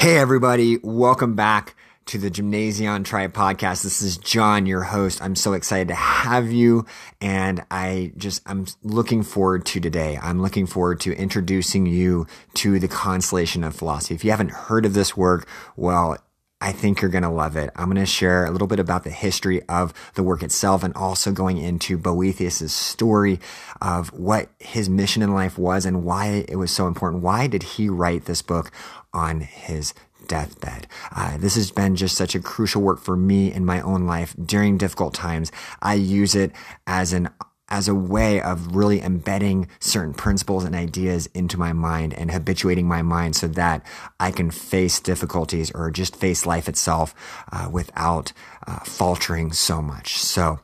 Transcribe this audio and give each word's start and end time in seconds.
Hey, 0.00 0.16
everybody. 0.16 0.78
Welcome 0.82 1.34
back 1.34 1.74
to 2.06 2.16
the 2.16 2.30
Gymnasion 2.30 3.04
Tribe 3.04 3.34
podcast. 3.34 3.82
This 3.82 4.00
is 4.00 4.16
John, 4.16 4.64
your 4.64 4.80
host. 4.80 5.20
I'm 5.20 5.36
so 5.36 5.52
excited 5.52 5.88
to 5.88 5.94
have 5.94 6.50
you. 6.50 6.86
And 7.20 7.62
I 7.70 8.14
just, 8.16 8.40
I'm 8.46 8.64
looking 8.82 9.22
forward 9.22 9.66
to 9.66 9.78
today. 9.78 10.18
I'm 10.22 10.40
looking 10.40 10.64
forward 10.64 11.00
to 11.00 11.12
introducing 11.12 11.84
you 11.84 12.26
to 12.54 12.78
the 12.78 12.88
consolation 12.88 13.62
of 13.62 13.76
philosophy. 13.76 14.14
If 14.14 14.24
you 14.24 14.30
haven't 14.30 14.52
heard 14.52 14.86
of 14.86 14.94
this 14.94 15.18
work, 15.18 15.46
well, 15.76 16.16
I 16.60 16.72
think 16.72 17.00
you're 17.00 17.10
going 17.10 17.22
to 17.22 17.30
love 17.30 17.56
it. 17.56 17.70
I'm 17.74 17.86
going 17.86 17.96
to 17.96 18.06
share 18.06 18.44
a 18.44 18.50
little 18.50 18.66
bit 18.66 18.78
about 18.78 19.04
the 19.04 19.10
history 19.10 19.62
of 19.68 19.94
the 20.14 20.22
work 20.22 20.42
itself 20.42 20.82
and 20.82 20.94
also 20.94 21.32
going 21.32 21.56
into 21.56 21.96
Boethius' 21.96 22.72
story 22.72 23.40
of 23.80 24.12
what 24.12 24.50
his 24.58 24.88
mission 24.88 25.22
in 25.22 25.32
life 25.32 25.56
was 25.56 25.86
and 25.86 26.04
why 26.04 26.44
it 26.48 26.56
was 26.56 26.70
so 26.70 26.86
important. 26.86 27.22
Why 27.22 27.46
did 27.46 27.62
he 27.62 27.88
write 27.88 28.26
this 28.26 28.42
book 28.42 28.70
on 29.12 29.40
his 29.40 29.94
deathbed. 30.26 30.86
Uh, 31.10 31.36
this 31.38 31.56
has 31.56 31.72
been 31.72 31.96
just 31.96 32.16
such 32.16 32.36
a 32.36 32.40
crucial 32.40 32.82
work 32.82 33.00
for 33.00 33.16
me 33.16 33.52
in 33.52 33.64
my 33.64 33.80
own 33.80 34.06
life 34.06 34.34
during 34.40 34.78
difficult 34.78 35.12
times. 35.12 35.50
I 35.82 35.94
use 35.94 36.36
it 36.36 36.52
as 36.86 37.12
an 37.12 37.30
as 37.70 37.86
a 37.86 37.94
way 37.94 38.40
of 38.40 38.74
really 38.74 39.00
embedding 39.00 39.68
certain 39.78 40.12
principles 40.12 40.64
and 40.64 40.74
ideas 40.74 41.26
into 41.34 41.56
my 41.56 41.72
mind 41.72 42.12
and 42.14 42.30
habituating 42.30 42.86
my 42.86 43.00
mind 43.00 43.36
so 43.36 43.46
that 43.46 43.86
I 44.18 44.32
can 44.32 44.50
face 44.50 44.98
difficulties 44.98 45.70
or 45.70 45.90
just 45.90 46.16
face 46.16 46.44
life 46.44 46.68
itself 46.68 47.14
uh, 47.52 47.68
without 47.70 48.32
uh, 48.66 48.80
faltering 48.80 49.52
so 49.52 49.80
much. 49.80 50.18
So 50.18 50.58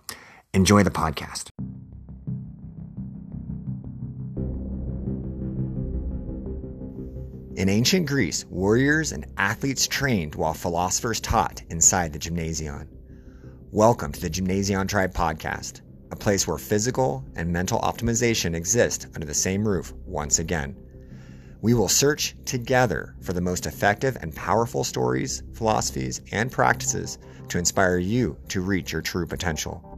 enjoy 0.52 0.82
the 0.82 0.90
podcast. 0.90 1.50
In 7.56 7.70
ancient 7.70 8.06
Greece, 8.06 8.44
warriors 8.50 9.12
and 9.12 9.24
athletes 9.38 9.86
trained 9.86 10.34
while 10.34 10.52
philosophers 10.52 11.20
taught 11.20 11.62
inside 11.70 12.12
the 12.12 12.18
gymnasium. 12.18 12.86
Welcome 13.70 14.12
to 14.12 14.20
the 14.20 14.28
Gymnasion 14.28 14.86
Tribe 14.88 15.14
podcast 15.14 15.80
a 16.10 16.16
place 16.16 16.46
where 16.46 16.58
physical 16.58 17.24
and 17.34 17.52
mental 17.52 17.80
optimization 17.80 18.54
exist 18.54 19.06
under 19.14 19.26
the 19.26 19.34
same 19.34 19.66
roof 19.66 19.92
once 20.06 20.38
again. 20.38 20.76
We 21.62 21.74
will 21.74 21.88
search 21.88 22.36
together 22.44 23.14
for 23.20 23.32
the 23.32 23.40
most 23.40 23.66
effective 23.66 24.16
and 24.20 24.34
powerful 24.34 24.84
stories, 24.84 25.42
philosophies, 25.54 26.20
and 26.30 26.52
practices 26.52 27.18
to 27.48 27.58
inspire 27.58 27.98
you 27.98 28.36
to 28.48 28.60
reach 28.60 28.92
your 28.92 29.02
true 29.02 29.26
potential. 29.26 29.95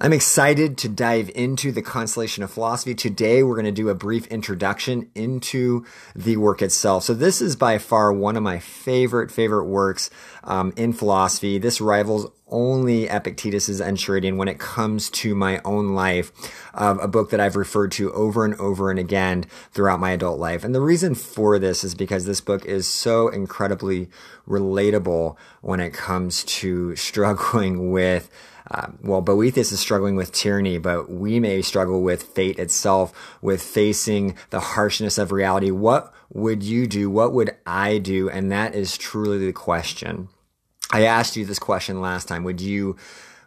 I'm 0.00 0.12
excited 0.12 0.78
to 0.78 0.88
dive 0.88 1.28
into 1.34 1.72
the 1.72 1.82
consolation 1.82 2.44
of 2.44 2.52
philosophy. 2.52 2.94
Today, 2.94 3.42
we're 3.42 3.56
going 3.56 3.64
to 3.64 3.72
do 3.72 3.88
a 3.88 3.96
brief 3.96 4.28
introduction 4.28 5.10
into 5.16 5.84
the 6.14 6.36
work 6.36 6.62
itself. 6.62 7.02
So, 7.02 7.14
this 7.14 7.42
is 7.42 7.56
by 7.56 7.78
far 7.78 8.12
one 8.12 8.36
of 8.36 8.44
my 8.44 8.60
favorite, 8.60 9.32
favorite 9.32 9.64
works 9.64 10.08
um, 10.44 10.72
in 10.76 10.92
philosophy. 10.92 11.58
This 11.58 11.80
rivals 11.80 12.30
only 12.46 13.08
Epictetus's 13.08 13.80
Enchiridion 13.80 14.36
when 14.36 14.46
it 14.46 14.60
comes 14.60 15.10
to 15.10 15.34
my 15.34 15.60
own 15.64 15.88
life, 15.88 16.30
um, 16.74 17.00
a 17.00 17.08
book 17.08 17.30
that 17.30 17.40
I've 17.40 17.56
referred 17.56 17.90
to 17.92 18.12
over 18.12 18.44
and 18.44 18.54
over 18.54 18.92
and 18.92 19.00
again 19.00 19.46
throughout 19.72 19.98
my 19.98 20.12
adult 20.12 20.38
life. 20.38 20.62
And 20.62 20.76
the 20.76 20.80
reason 20.80 21.16
for 21.16 21.58
this 21.58 21.82
is 21.82 21.96
because 21.96 22.24
this 22.24 22.40
book 22.40 22.64
is 22.64 22.86
so 22.86 23.28
incredibly 23.28 24.08
relatable 24.48 25.36
when 25.60 25.80
it 25.80 25.92
comes 25.92 26.44
to 26.44 26.94
struggling 27.08 27.90
with 27.90 28.30
uh, 28.70 28.88
well, 29.02 29.22
Boethius 29.22 29.72
is 29.72 29.80
struggling 29.80 30.16
with 30.16 30.32
tyranny, 30.32 30.78
but 30.78 31.10
we 31.10 31.40
may 31.40 31.62
struggle 31.62 32.02
with 32.02 32.22
fate 32.22 32.58
itself, 32.58 33.38
with 33.40 33.62
facing 33.62 34.36
the 34.50 34.60
harshness 34.60 35.16
of 35.16 35.32
reality. 35.32 35.70
What 35.70 36.12
would 36.32 36.62
you 36.62 36.86
do? 36.86 37.08
What 37.08 37.32
would 37.32 37.56
I 37.66 37.98
do? 37.98 38.28
And 38.28 38.52
that 38.52 38.74
is 38.74 38.98
truly 38.98 39.38
the 39.38 39.52
question. 39.52 40.28
I 40.90 41.04
asked 41.04 41.36
you 41.36 41.44
this 41.44 41.58
question 41.58 42.00
last 42.00 42.28
time. 42.28 42.44
Would 42.44 42.60
you 42.60 42.96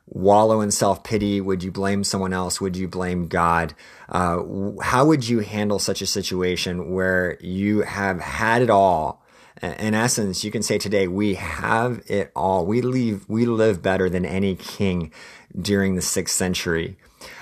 wallow 0.08 0.62
in 0.62 0.72
self 0.72 1.04
pity? 1.04 1.40
Would 1.40 1.64
you 1.64 1.72
blame 1.72 2.04
someone 2.04 2.34
else? 2.34 2.60
Would 2.60 2.76
you 2.76 2.88
blame 2.88 3.28
God? 3.28 3.76
Uh, 4.10 4.42
how 4.82 5.06
would 5.06 5.28
you 5.28 5.40
handle 5.40 5.80
such 5.80 6.02
a 6.02 6.08
situation 6.08 6.92
where 6.92 7.38
you 7.42 7.82
have 7.82 8.20
had 8.20 8.62
it 8.62 8.70
all 8.70 9.21
in 9.62 9.94
essence, 9.94 10.44
you 10.44 10.52
can 10.52 10.64
say 10.64 10.78
today 10.78 11.08
we 11.08 11.36
have 11.36 12.02
it 12.08 12.32
all. 12.36 12.66
We 12.66 12.82
live, 12.82 13.28
we 13.30 13.46
live 13.46 13.82
better 13.82 14.10
than 14.10 14.26
any 14.26 14.56
king 14.56 15.12
during 15.60 15.96
the 15.96 16.02
sixth 16.02 16.36
century. 16.36 16.98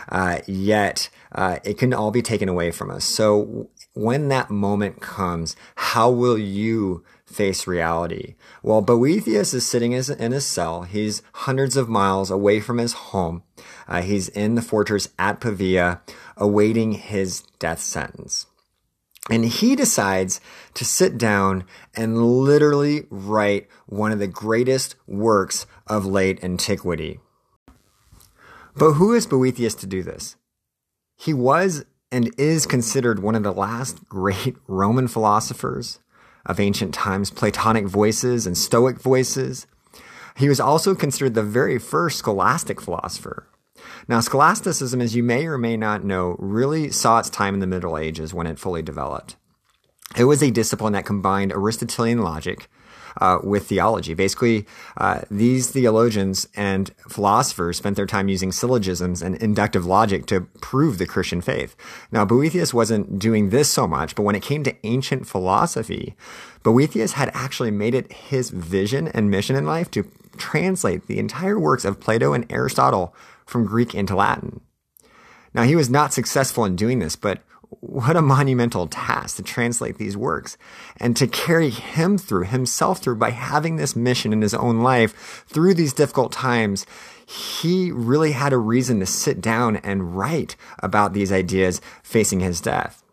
Uh, 0.09 0.39
yet 0.47 1.09
uh, 1.31 1.59
it 1.63 1.77
can 1.77 1.93
all 1.93 2.11
be 2.11 2.21
taken 2.21 2.49
away 2.49 2.71
from 2.71 2.89
us. 2.89 3.05
So 3.05 3.69
when 3.93 4.27
that 4.29 4.49
moment 4.49 5.01
comes, 5.01 5.55
how 5.75 6.09
will 6.09 6.37
you 6.37 7.03
face 7.25 7.67
reality? 7.67 8.35
Well, 8.63 8.81
Boethius 8.81 9.53
is 9.53 9.65
sitting 9.65 9.91
in 9.91 10.31
his 10.31 10.45
cell. 10.45 10.83
He's 10.83 11.21
hundreds 11.33 11.77
of 11.77 11.87
miles 11.87 12.31
away 12.31 12.59
from 12.59 12.79
his 12.79 12.93
home. 12.93 13.43
Uh, 13.87 14.01
he's 14.01 14.29
in 14.29 14.55
the 14.55 14.61
fortress 14.61 15.09
at 15.19 15.39
Pavia, 15.39 16.01
awaiting 16.37 16.93
his 16.93 17.41
death 17.59 17.79
sentence. 17.79 18.47
And 19.29 19.45
he 19.45 19.75
decides 19.75 20.41
to 20.73 20.83
sit 20.83 21.17
down 21.17 21.63
and 21.95 22.23
literally 22.23 23.05
write 23.09 23.67
one 23.85 24.11
of 24.11 24.19
the 24.19 24.27
greatest 24.27 24.95
works 25.07 25.67
of 25.85 26.05
late 26.05 26.43
antiquity. 26.43 27.19
But 28.75 28.93
who 28.93 29.13
is 29.13 29.27
Boethius 29.27 29.75
to 29.75 29.87
do 29.87 30.01
this? 30.01 30.35
He 31.15 31.33
was 31.33 31.85
and 32.11 32.33
is 32.39 32.65
considered 32.65 33.19
one 33.19 33.35
of 33.35 33.43
the 33.43 33.53
last 33.53 34.07
great 34.09 34.55
Roman 34.67 35.07
philosophers 35.07 35.99
of 36.45 36.59
ancient 36.59 36.93
times, 36.93 37.29
Platonic 37.29 37.85
voices 37.85 38.47
and 38.47 38.57
Stoic 38.57 38.99
voices. 38.99 39.67
He 40.37 40.49
was 40.49 40.59
also 40.59 40.95
considered 40.95 41.35
the 41.35 41.43
very 41.43 41.77
first 41.77 42.17
scholastic 42.17 42.81
philosopher. 42.81 43.45
Now, 44.07 44.19
scholasticism, 44.19 45.01
as 45.01 45.15
you 45.15 45.23
may 45.23 45.45
or 45.45 45.57
may 45.57 45.77
not 45.77 46.03
know, 46.03 46.35
really 46.39 46.91
saw 46.91 47.19
its 47.19 47.29
time 47.29 47.53
in 47.53 47.59
the 47.59 47.67
Middle 47.67 47.97
Ages 47.97 48.33
when 48.33 48.47
it 48.47 48.59
fully 48.59 48.81
developed. 48.81 49.35
It 50.17 50.25
was 50.25 50.41
a 50.41 50.51
discipline 50.51 50.93
that 50.93 51.05
combined 51.05 51.51
Aristotelian 51.51 52.19
logic 52.19 52.67
uh, 53.17 53.39
with 53.43 53.67
theology. 53.67 54.13
Basically, 54.13 54.65
uh, 54.97 55.21
these 55.29 55.69
theologians 55.69 56.47
and 56.55 56.91
philosophers 57.07 57.77
spent 57.77 57.95
their 57.95 58.05
time 58.05 58.29
using 58.29 58.51
syllogisms 58.51 59.21
and 59.21 59.35
inductive 59.37 59.85
logic 59.85 60.25
to 60.27 60.41
prove 60.61 60.97
the 60.97 61.05
Christian 61.05 61.41
faith. 61.41 61.75
Now, 62.11 62.25
Boethius 62.25 62.73
wasn't 62.73 63.19
doing 63.19 63.49
this 63.49 63.69
so 63.69 63.87
much, 63.87 64.15
but 64.15 64.23
when 64.23 64.35
it 64.35 64.41
came 64.41 64.63
to 64.63 64.75
ancient 64.85 65.27
philosophy, 65.27 66.15
Boethius 66.63 67.13
had 67.13 67.31
actually 67.33 67.71
made 67.71 67.93
it 67.93 68.11
his 68.11 68.49
vision 68.49 69.07
and 69.09 69.29
mission 69.29 69.55
in 69.55 69.65
life 69.65 69.91
to 69.91 70.09
translate 70.37 71.07
the 71.07 71.19
entire 71.19 71.59
works 71.59 71.85
of 71.85 71.99
Plato 71.99 72.33
and 72.33 72.45
Aristotle 72.49 73.13
from 73.49 73.65
Greek 73.65 73.95
into 73.95 74.15
Latin. 74.15 74.61
Now, 75.53 75.63
he 75.63 75.75
was 75.75 75.89
not 75.89 76.13
successful 76.13 76.65
in 76.65 76.75
doing 76.75 76.99
this, 76.99 77.15
but 77.15 77.41
what 77.81 78.15
a 78.15 78.21
monumental 78.21 78.87
task 78.87 79.35
to 79.37 79.43
translate 79.43 79.97
these 79.97 80.17
works 80.17 80.57
and 80.97 81.15
to 81.17 81.27
carry 81.27 81.69
him 81.69 82.17
through, 82.17 82.45
himself 82.45 82.99
through 82.99 83.15
by 83.17 83.29
having 83.29 83.75
this 83.75 83.95
mission 83.95 84.33
in 84.33 84.41
his 84.41 84.53
own 84.53 84.79
life 84.79 85.45
through 85.47 85.75
these 85.75 85.93
difficult 85.93 86.31
times. 86.31 86.85
He 87.25 87.91
really 87.91 88.31
had 88.31 88.53
a 88.53 88.57
reason 88.57 88.99
to 88.99 89.05
sit 89.05 89.39
down 89.39 89.77
and 89.77 90.15
write 90.15 90.55
about 90.79 91.13
these 91.13 91.31
ideas 91.31 91.79
facing 92.01 92.39
his 92.39 92.59
death. 92.59 93.03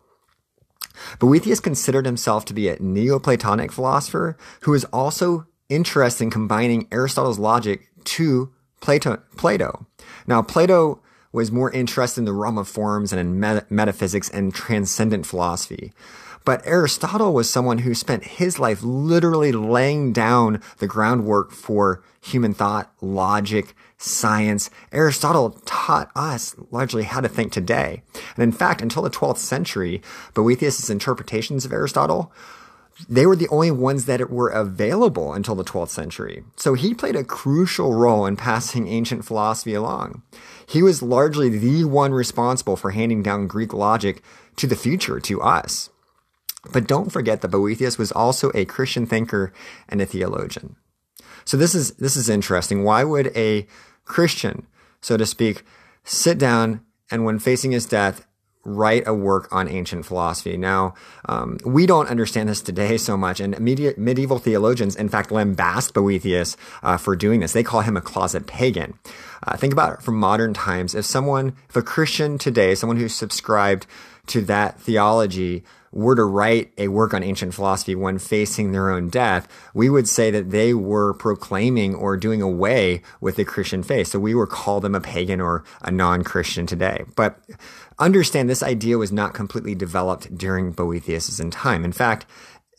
Boethius 1.19 1.59
considered 1.59 2.07
himself 2.07 2.43
to 2.45 2.53
be 2.53 2.67
a 2.67 2.81
Neoplatonic 2.81 3.71
philosopher 3.71 4.35
who 4.61 4.71
was 4.71 4.85
also 4.85 5.45
interested 5.69 6.23
in 6.23 6.31
combining 6.31 6.87
Aristotle's 6.91 7.37
logic 7.37 7.89
to 8.05 8.51
Plato. 8.81 9.21
Plato. 9.35 9.85
Now, 10.25 10.41
Plato 10.41 11.01
was 11.31 11.51
more 11.51 11.71
interested 11.71 12.21
in 12.21 12.25
the 12.25 12.33
realm 12.33 12.57
of 12.57 12.67
forms 12.67 13.11
and 13.11 13.19
in 13.19 13.39
met- 13.39 13.69
metaphysics 13.69 14.29
and 14.29 14.53
transcendent 14.53 15.25
philosophy. 15.25 15.93
But 16.45 16.65
Aristotle 16.65 17.33
was 17.33 17.49
someone 17.49 17.79
who 17.79 17.93
spent 17.93 18.23
his 18.23 18.57
life 18.57 18.81
literally 18.81 19.51
laying 19.51 20.13
down 20.13 20.61
the 20.77 20.87
groundwork 20.87 21.51
for 21.51 22.01
human 22.21 22.53
thought, 22.53 22.89
logic, 23.01 23.75
science. 23.97 24.69
Aristotle 24.93 25.59
taught 25.65 26.09
us 26.15 26.55
largely 26.71 27.03
how 27.03 27.19
to 27.19 27.27
think 27.27 27.51
today. 27.51 28.01
And 28.35 28.43
in 28.43 28.53
fact, 28.53 28.81
until 28.81 29.03
the 29.03 29.09
12th 29.09 29.39
century, 29.39 30.01
Boethius' 30.33 30.89
interpretations 30.89 31.65
of 31.65 31.73
Aristotle 31.73 32.31
they 33.07 33.25
were 33.25 33.35
the 33.35 33.49
only 33.49 33.71
ones 33.71 34.05
that 34.05 34.29
were 34.29 34.49
available 34.49 35.33
until 35.33 35.55
the 35.55 35.63
12th 35.63 35.89
century. 35.89 36.43
So 36.55 36.73
he 36.73 36.93
played 36.93 37.15
a 37.15 37.23
crucial 37.23 37.93
role 37.93 38.25
in 38.25 38.35
passing 38.35 38.87
ancient 38.87 39.25
philosophy 39.25 39.73
along. 39.73 40.23
He 40.67 40.81
was 40.81 41.03
largely 41.03 41.49
the 41.49 41.83
one 41.83 42.11
responsible 42.11 42.75
for 42.75 42.91
handing 42.91 43.21
down 43.21 43.47
Greek 43.47 43.73
logic 43.73 44.23
to 44.57 44.67
the 44.67 44.75
future, 44.75 45.19
to 45.19 45.41
us. 45.41 45.89
But 46.73 46.87
don't 46.87 47.11
forget 47.11 47.41
that 47.41 47.49
Boethius 47.49 47.97
was 47.97 48.11
also 48.11 48.51
a 48.53 48.65
Christian 48.65 49.05
thinker 49.05 49.53
and 49.87 50.01
a 50.01 50.05
theologian. 50.05 50.75
So 51.45 51.55
this 51.55 51.75
is, 51.75 51.91
this 51.91 52.15
is 52.15 52.29
interesting. 52.29 52.83
Why 52.83 53.03
would 53.03 53.31
a 53.37 53.67
Christian, 54.05 54.67
so 55.01 55.15
to 55.17 55.25
speak, 55.25 55.63
sit 56.03 56.37
down 56.37 56.81
and 57.09 57.23
when 57.23 57.39
facing 57.39 57.71
his 57.71 57.85
death, 57.85 58.25
write 58.67 59.07
a 59.07 59.13
work 59.13 59.47
on 59.51 59.69
ancient 59.69 60.05
philosophy. 60.05 60.57
Now, 60.57 60.93
um, 61.25 61.57
we 61.65 61.85
don't 61.85 62.09
understand 62.09 62.49
this 62.49 62.61
today 62.61 62.97
so 62.97 63.15
much, 63.15 63.39
and 63.39 63.57
medieval 63.59 64.39
theologians, 64.39 64.95
in 64.95 65.07
fact, 65.07 65.29
lambast 65.29 65.93
Boethius 65.93 66.57
uh, 66.83 66.97
for 66.97 67.15
doing 67.15 67.39
this. 67.39 67.53
They 67.53 67.63
call 67.63 67.81
him 67.81 67.95
a 67.95 68.01
closet 68.01 68.45
pagan. 68.45 68.99
Uh, 69.45 69.55
think 69.55 69.71
about 69.71 69.93
it 69.93 70.01
from 70.01 70.15
modern 70.15 70.53
times. 70.53 70.93
If 70.93 71.05
someone, 71.05 71.55
if 71.69 71.77
a 71.77 71.81
Christian 71.81 72.37
today, 72.37 72.75
someone 72.75 72.97
who 72.97 73.07
subscribed 73.07 73.87
to 74.27 74.41
that 74.41 74.79
theology, 74.79 75.63
were 75.91 76.15
to 76.15 76.23
write 76.23 76.71
a 76.77 76.89
work 76.89 77.13
on 77.13 77.23
ancient 77.23 77.53
philosophy 77.53 77.95
when 77.95 78.19
facing 78.19 78.71
their 78.71 78.91
own 78.91 79.09
death, 79.09 79.47
we 79.73 79.89
would 79.89 80.07
say 80.07 80.29
that 80.29 80.51
they 80.51 80.73
were 80.73 81.13
proclaiming 81.13 81.95
or 81.95 82.17
doing 82.17 82.41
away 82.41 83.01
with 83.21 83.35
the 83.35 83.45
Christian 83.45 83.81
faith. 83.81 84.07
So 84.07 84.19
we 84.19 84.35
would 84.35 84.49
call 84.49 84.79
them 84.79 84.95
a 84.95 85.01
pagan 85.01 85.41
or 85.41 85.63
a 85.81 85.89
non-Christian 85.89 86.67
today. 86.67 87.05
But 87.15 87.39
understand 87.97 88.49
this 88.49 88.61
idea 88.61 88.97
was 88.97 89.11
not 89.11 89.33
completely 89.33 89.75
developed 89.75 90.37
during 90.37 90.71
Boethius' 90.71 91.41
time. 91.49 91.83
In 91.83 91.93
fact, 91.93 92.25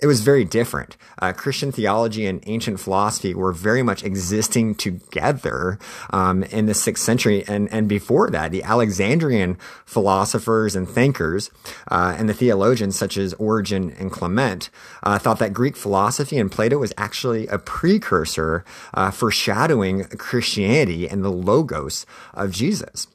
it 0.00 0.06
was 0.06 0.20
very 0.20 0.44
different. 0.44 0.96
Uh, 1.18 1.32
Christian 1.32 1.72
theology 1.72 2.24
and 2.26 2.42
ancient 2.46 2.78
philosophy 2.78 3.34
were 3.34 3.52
very 3.52 3.82
much 3.82 4.04
existing 4.04 4.76
together 4.76 5.78
um, 6.10 6.44
in 6.44 6.66
the 6.66 6.74
sixth 6.74 7.02
century 7.02 7.44
and 7.48 7.68
and 7.72 7.88
before 7.88 8.30
that. 8.30 8.52
The 8.52 8.62
Alexandrian 8.62 9.58
philosophers 9.84 10.76
and 10.76 10.88
thinkers 10.88 11.50
uh, 11.90 12.14
and 12.16 12.28
the 12.28 12.34
theologians 12.34 12.96
such 12.96 13.16
as 13.16 13.34
Origen 13.34 13.90
and 13.98 14.12
Clement 14.12 14.70
uh, 15.02 15.18
thought 15.18 15.40
that 15.40 15.52
Greek 15.52 15.76
philosophy 15.76 16.38
and 16.38 16.50
Plato 16.50 16.78
was 16.78 16.92
actually 16.96 17.48
a 17.48 17.58
precursor, 17.58 18.64
uh, 18.94 19.10
foreshadowing 19.10 20.04
Christianity 20.04 21.08
and 21.08 21.24
the 21.24 21.32
logos 21.32 22.06
of 22.34 22.52
Jesus 22.52 23.08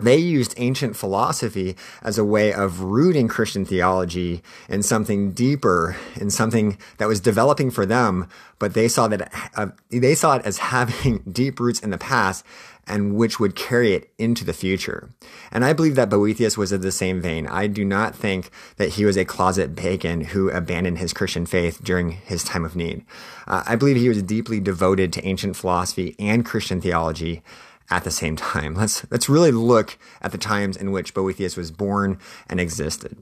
they 0.00 0.16
used 0.16 0.54
ancient 0.56 0.96
philosophy 0.96 1.76
as 2.02 2.16
a 2.16 2.24
way 2.24 2.52
of 2.52 2.80
rooting 2.80 3.28
Christian 3.28 3.66
theology 3.66 4.42
in 4.68 4.82
something 4.82 5.32
deeper, 5.32 5.96
in 6.16 6.30
something 6.30 6.78
that 6.96 7.08
was 7.08 7.20
developing 7.20 7.70
for 7.70 7.84
them, 7.84 8.26
but 8.58 8.72
they 8.72 8.88
saw 8.88 9.06
that 9.08 9.30
uh, 9.54 9.66
they 9.90 10.14
saw 10.14 10.36
it 10.36 10.46
as 10.46 10.58
having 10.72 11.18
deep 11.30 11.60
roots 11.60 11.80
in 11.80 11.90
the 11.90 11.98
past 11.98 12.44
and 12.86 13.14
which 13.16 13.38
would 13.38 13.54
carry 13.54 13.92
it 13.92 14.10
into 14.18 14.44
the 14.44 14.52
future. 14.52 15.10
And 15.52 15.64
I 15.64 15.72
believe 15.72 15.94
that 15.94 16.10
Boethius 16.10 16.58
was 16.58 16.72
of 16.72 16.82
the 16.82 16.90
same 16.90 17.20
vein. 17.20 17.46
I 17.46 17.68
do 17.68 17.84
not 17.84 18.14
think 18.14 18.50
that 18.76 18.90
he 18.90 19.04
was 19.04 19.16
a 19.16 19.24
closet 19.24 19.76
pagan 19.76 20.22
who 20.22 20.50
abandoned 20.50 20.98
his 20.98 21.12
Christian 21.12 21.46
faith 21.46 21.80
during 21.84 22.10
his 22.10 22.42
time 22.42 22.64
of 22.64 22.74
need. 22.74 23.04
Uh, 23.46 23.62
I 23.66 23.76
believe 23.76 23.96
he 23.96 24.08
was 24.08 24.22
deeply 24.22 24.58
devoted 24.58 25.12
to 25.12 25.24
ancient 25.24 25.54
philosophy 25.54 26.16
and 26.18 26.44
Christian 26.44 26.80
theology 26.80 27.42
at 27.90 28.04
the 28.04 28.10
same 28.10 28.36
time. 28.36 28.74
Let's, 28.82 29.04
let's 29.10 29.28
really 29.28 29.52
look 29.52 29.98
at 30.20 30.32
the 30.32 30.38
times 30.38 30.76
in 30.76 30.92
which 30.92 31.14
Boethius 31.14 31.56
was 31.56 31.70
born 31.70 32.18
and 32.48 32.60
existed. 32.60 33.16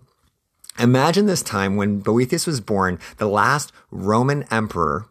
Imagine 0.78 1.26
this 1.26 1.42
time 1.42 1.76
when 1.76 2.00
Boethius 2.00 2.46
was 2.46 2.60
born, 2.60 2.98
the 3.18 3.28
last 3.28 3.72
Roman 3.90 4.44
emperor 4.50 5.06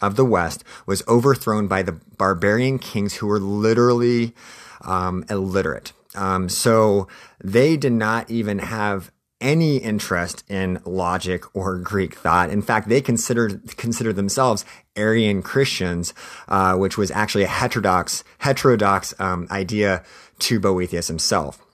of 0.00 0.16
the 0.16 0.24
West 0.24 0.62
was 0.86 1.02
overthrown 1.08 1.66
by 1.66 1.82
the 1.82 1.92
barbarian 2.16 2.78
kings 2.78 3.14
who 3.14 3.26
were 3.26 3.40
literally 3.40 4.34
um, 4.82 5.24
illiterate. 5.28 5.92
Um, 6.14 6.48
so 6.48 7.08
they 7.42 7.76
did 7.76 7.92
not 7.92 8.30
even 8.30 8.58
have 8.60 9.10
any 9.40 9.76
interest 9.76 10.44
in 10.48 10.80
logic 10.84 11.44
or 11.54 11.76
Greek 11.78 12.14
thought. 12.14 12.50
In 12.50 12.62
fact, 12.62 12.88
they 12.88 13.00
considered 13.00 13.76
consider 13.76 14.12
themselves 14.12 14.64
Arian 14.96 15.42
Christians, 15.42 16.12
uh, 16.48 16.74
which 16.74 16.98
was 16.98 17.10
actually 17.10 17.44
a 17.44 17.48
heterodox 17.48 18.24
heterodox 18.38 19.14
um, 19.20 19.46
idea 19.50 20.02
to 20.40 20.60
Boethius 20.60 21.08
himself. 21.08 21.64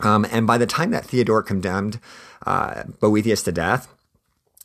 Um, 0.00 0.26
and 0.30 0.46
by 0.46 0.58
the 0.58 0.66
time 0.66 0.90
that 0.90 1.04
Theodoric 1.04 1.46
condemned 1.46 2.00
uh, 2.46 2.84
Boethius 3.00 3.42
to 3.44 3.52
death, 3.52 3.88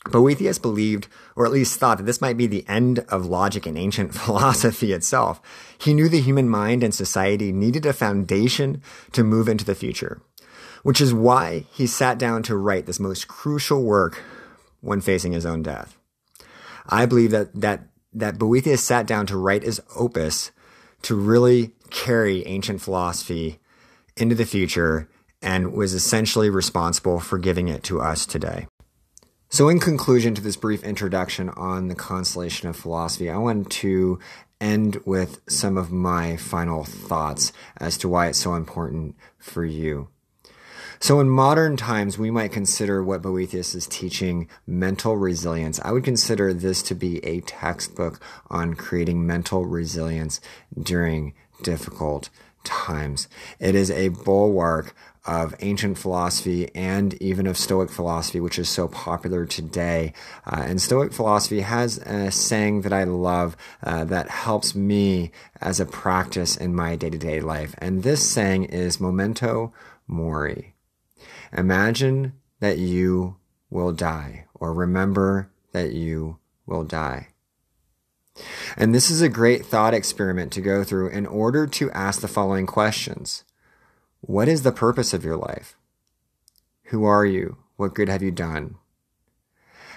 Boethius 0.10 0.58
believed, 0.58 1.08
or 1.36 1.46
at 1.46 1.52
least 1.52 1.80
thought, 1.80 1.98
that 1.98 2.06
this 2.06 2.22
might 2.22 2.38
be 2.38 2.48
the 2.48 2.66
end 2.68 3.00
of 3.10 3.26
logic 3.26 3.66
and 3.66 3.78
ancient 3.78 4.14
philosophy 4.16 4.94
itself. 4.94 5.42
He 5.78 5.94
knew 5.94 6.08
the 6.08 6.22
human 6.22 6.48
mind 6.48 6.84
and 6.84 6.94
society 6.94 7.52
needed 7.52 7.86
a 7.86 7.94
foundation 7.94 8.82
to 9.12 9.24
move 9.24 9.50
into 9.50 9.66
the 9.66 9.76
future 9.76 10.22
which 10.84 11.02
is 11.02 11.14
why 11.14 11.66
he 11.72 11.88
sat 11.88 12.18
down 12.18 12.44
to 12.44 12.56
write 12.56 12.86
this 12.86 13.00
most 13.00 13.28
crucial 13.28 13.84
work 13.84 14.24
when 14.82 15.02
facing 15.02 15.32
his 15.32 15.46
own 15.46 15.62
death. 15.62 15.98
I 16.88 17.06
believe 17.06 17.32
that, 17.32 17.54
that, 17.60 17.88
that 18.14 18.38
Boethius 18.38 18.84
sat 18.84 19.06
down 19.06 19.26
to 19.28 19.38
write 19.38 19.64
his 19.64 19.82
opus 19.96 20.52
to 21.04 21.16
really 21.16 21.72
carry 21.90 22.46
ancient 22.46 22.82
philosophy 22.82 23.60
into 24.16 24.36
the 24.36 24.46
future 24.46 25.10
and 25.42 25.74
was 25.74 25.94
essentially 25.94 26.50
responsible 26.50 27.20
for 27.20 27.38
giving 27.38 27.68
it 27.68 27.84
to 27.84 28.02
us 28.02 28.26
today. 28.26 28.68
So, 29.50 29.70
in 29.70 29.80
conclusion 29.80 30.36
to 30.36 30.42
this 30.42 30.58
brief 30.58 30.84
introduction 30.84 31.50
on 31.50 31.88
the 31.88 31.96
consolation 31.96 32.68
of 32.68 32.76
philosophy, 32.76 33.30
I 33.30 33.38
want 33.38 33.70
to 33.72 34.20
end 34.60 35.00
with 35.06 35.40
some 35.48 35.78
of 35.78 35.92
my 35.92 36.36
final 36.36 36.84
thoughts 36.84 37.54
as 37.78 37.98
to 38.00 38.10
why 38.10 38.28
it's 38.28 38.40
so 38.40 38.56
important 38.56 39.16
for 39.38 39.64
you. 39.64 40.10
So 41.00 41.20
in 41.20 41.30
modern 41.30 41.78
times, 41.78 42.18
we 42.18 42.32
might 42.32 42.52
consider 42.52 43.04
what 43.04 43.22
Boethius 43.22 43.76
is 43.76 43.88
teaching 43.88 44.50
mental 44.66 45.16
resilience. 45.16 45.80
I 45.84 45.92
would 45.92 46.04
consider 46.04 46.54
this 46.54 46.82
to 46.84 46.96
be 46.96 47.24
a 47.24 47.42
textbook 47.42 48.20
on 48.50 48.74
creating 48.74 49.26
mental 49.26 49.66
resilience 49.66 50.42
during 50.80 51.34
difficult 51.62 52.30
times. 52.64 53.28
It 53.60 53.76
is 53.76 53.92
a 53.92 54.10
bulwark 54.10 54.96
of 55.26 55.54
ancient 55.60 55.98
philosophy 55.98 56.74
and 56.74 57.14
even 57.22 57.48
of 57.48 57.58
Stoic 57.58 57.92
philosophy, 57.92 58.40
which 58.40 58.58
is 58.58 58.70
so 58.70 58.88
popular 58.88 59.46
today. 59.46 60.14
Uh, 60.46 60.64
and 60.66 60.82
Stoic 60.82 61.14
philosophy 61.14 61.62
has 61.62 61.98
a 62.00 62.32
saying 62.32 62.82
that 62.82 62.94
I 62.94 63.04
love 63.04 63.58
uh, 63.84 64.06
that 64.06 64.30
helps 64.30 64.74
me 64.74 65.32
as 65.62 65.80
a 65.80 65.86
practice 65.86 66.56
in 66.56 66.74
my 66.74 66.96
day 66.96 67.10
to 67.10 67.18
day 67.18 67.42
life. 67.42 67.76
And 67.78 68.04
this 68.04 68.28
saying 68.28 68.66
is 68.66 69.02
memento 69.02 69.74
mori. 70.08 70.74
Imagine 71.56 72.34
that 72.60 72.78
you 72.78 73.38
will 73.70 73.92
die, 73.92 74.46
or 74.54 74.74
remember 74.74 75.50
that 75.72 75.94
you 75.94 76.40
will 76.66 76.84
die. 76.84 77.28
And 78.76 78.94
this 78.94 79.10
is 79.10 79.22
a 79.22 79.30
great 79.30 79.66
thought 79.66 79.94
experiment 79.94 80.52
to 80.54 80.62
go 80.62 80.84
through 80.84 81.10
in 81.10 81.26
order 81.26 81.66
to 81.68 81.92
ask 81.92 82.22
the 82.22 82.28
following 82.28 82.66
questions 82.66 83.44
What 84.22 84.48
is 84.48 84.64
the 84.64 84.72
purpose 84.72 85.14
of 85.14 85.24
your 85.24 85.38
life? 85.38 85.76
Who 86.86 87.06
are 87.06 87.26
you? 87.26 87.58
What 87.76 87.94
good 87.94 88.10
have 88.10 88.24
you 88.24 88.32
done? 88.32 88.76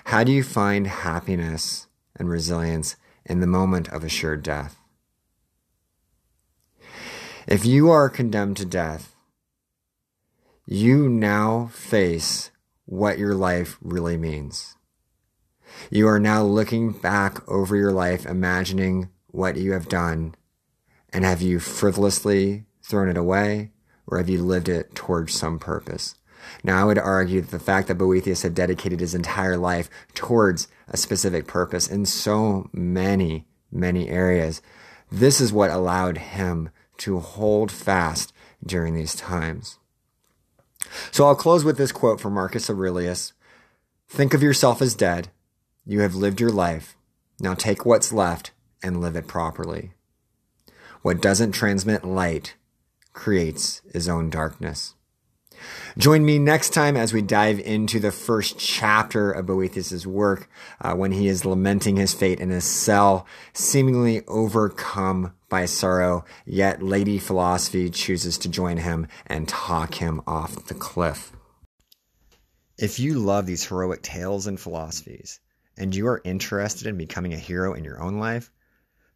How 0.04 0.24
do 0.24 0.32
you 0.32 0.42
find 0.42 0.86
happiness 0.86 1.86
and 2.16 2.28
resilience 2.28 2.96
in 3.24 3.40
the 3.40 3.46
moment 3.46 3.88
of 3.88 4.02
assured 4.02 4.42
death? 4.42 4.76
If 7.46 7.64
you 7.64 7.90
are 7.90 8.08
condemned 8.08 8.56
to 8.58 8.64
death, 8.64 9.14
you 10.72 11.08
now 11.08 11.68
face 11.72 12.52
what 12.86 13.18
your 13.18 13.34
life 13.34 13.76
really 13.82 14.16
means. 14.16 14.76
You 15.90 16.06
are 16.06 16.20
now 16.20 16.44
looking 16.44 16.92
back 16.92 17.46
over 17.48 17.74
your 17.74 17.90
life, 17.90 18.24
imagining 18.24 19.10
what 19.26 19.56
you 19.56 19.72
have 19.72 19.88
done, 19.88 20.36
and 21.12 21.24
have 21.24 21.42
you 21.42 21.58
frivolously 21.58 22.66
thrown 22.84 23.08
it 23.08 23.16
away, 23.16 23.72
or 24.06 24.18
have 24.18 24.28
you 24.28 24.44
lived 24.44 24.68
it 24.68 24.94
towards 24.94 25.34
some 25.34 25.58
purpose? 25.58 26.14
Now, 26.62 26.80
I 26.80 26.84
would 26.84 26.98
argue 26.98 27.40
that 27.40 27.50
the 27.50 27.58
fact 27.58 27.88
that 27.88 27.98
Boethius 27.98 28.42
had 28.42 28.54
dedicated 28.54 29.00
his 29.00 29.14
entire 29.14 29.56
life 29.56 29.90
towards 30.14 30.68
a 30.86 30.96
specific 30.96 31.48
purpose 31.48 31.88
in 31.88 32.06
so 32.06 32.70
many, 32.72 33.44
many 33.72 34.08
areas, 34.08 34.62
this 35.10 35.40
is 35.40 35.52
what 35.52 35.72
allowed 35.72 36.18
him 36.18 36.70
to 36.98 37.18
hold 37.18 37.72
fast 37.72 38.32
during 38.64 38.94
these 38.94 39.16
times. 39.16 39.79
So 41.10 41.26
I'll 41.26 41.34
close 41.34 41.64
with 41.64 41.76
this 41.76 41.92
quote 41.92 42.20
from 42.20 42.34
Marcus 42.34 42.70
Aurelius 42.70 43.32
Think 44.08 44.34
of 44.34 44.42
yourself 44.42 44.82
as 44.82 44.96
dead. 44.96 45.28
You 45.86 46.00
have 46.00 46.16
lived 46.16 46.40
your 46.40 46.50
life. 46.50 46.96
Now 47.38 47.54
take 47.54 47.86
what's 47.86 48.12
left 48.12 48.50
and 48.82 49.00
live 49.00 49.14
it 49.14 49.28
properly. 49.28 49.92
What 51.02 51.22
doesn't 51.22 51.52
transmit 51.52 52.04
light 52.04 52.56
creates 53.12 53.82
its 53.94 54.08
own 54.08 54.28
darkness. 54.28 54.94
Join 55.98 56.24
me 56.24 56.38
next 56.38 56.70
time 56.70 56.96
as 56.96 57.12
we 57.12 57.22
dive 57.22 57.58
into 57.60 57.98
the 57.98 58.12
first 58.12 58.58
chapter 58.58 59.30
of 59.30 59.46
Boethius' 59.46 60.06
work 60.06 60.48
uh, 60.80 60.94
when 60.94 61.12
he 61.12 61.28
is 61.28 61.44
lamenting 61.44 61.96
his 61.96 62.14
fate 62.14 62.40
in 62.40 62.50
a 62.50 62.60
cell, 62.60 63.26
seemingly 63.52 64.24
overcome 64.26 65.34
by 65.48 65.66
sorrow, 65.66 66.24
yet 66.46 66.82
Lady 66.82 67.18
Philosophy 67.18 67.90
chooses 67.90 68.38
to 68.38 68.48
join 68.48 68.78
him 68.78 69.08
and 69.26 69.48
talk 69.48 69.94
him 69.94 70.22
off 70.26 70.66
the 70.66 70.74
cliff. 70.74 71.32
If 72.78 72.98
you 72.98 73.18
love 73.18 73.46
these 73.46 73.66
heroic 73.66 74.02
tales 74.02 74.46
and 74.46 74.58
philosophies, 74.58 75.40
and 75.76 75.94
you 75.94 76.06
are 76.06 76.22
interested 76.24 76.86
in 76.86 76.96
becoming 76.96 77.34
a 77.34 77.38
hero 77.38 77.74
in 77.74 77.84
your 77.84 78.00
own 78.00 78.18
life, 78.18 78.50